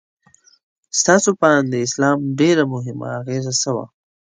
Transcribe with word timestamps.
ستاسو 0.99 1.29
په 1.39 1.47
اند 1.55 1.67
د 1.73 1.75
اسلام 1.87 2.17
ډېره 2.39 2.63
مهمه 2.73 3.07
اغیزه 3.19 3.53
څه 3.61 3.69
وه؟ 3.75 3.85